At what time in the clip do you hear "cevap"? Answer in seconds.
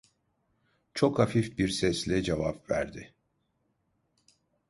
2.23-2.69